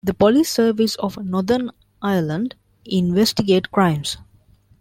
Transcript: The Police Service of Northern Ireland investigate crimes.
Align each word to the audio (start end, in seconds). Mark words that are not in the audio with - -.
The 0.03 0.15
Police 0.15 0.49
Service 0.51 0.95
of 0.95 1.23
Northern 1.23 1.69
Ireland 2.01 2.55
investigate 2.85 3.69
crimes. 3.69 4.17